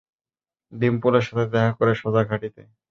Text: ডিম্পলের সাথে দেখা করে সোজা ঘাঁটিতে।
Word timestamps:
ডিম্পলের 0.73 1.25
সাথে 1.27 1.45
দেখা 1.53 1.71
করে 1.79 1.93
সোজা 1.95 2.21
ঘাঁটিতে। 2.29 2.61